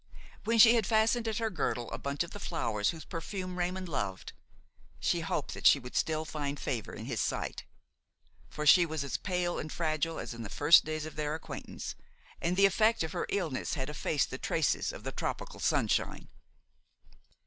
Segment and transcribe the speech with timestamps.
[0.45, 3.87] when she had fastened at her girdle a bunch of the flowers whose perfume Raymond
[3.87, 4.33] loved,
[4.99, 7.65] she hoped that she would still find favor in his sight;
[8.49, 11.93] for she was as pale and fragile as in the first days of their acquaintance,
[12.41, 16.29] and the effect of her illness had effaced the traces of the tropical sunshine.